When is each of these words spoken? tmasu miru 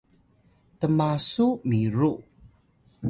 tmasu 0.79 1.47
miru 1.69 2.13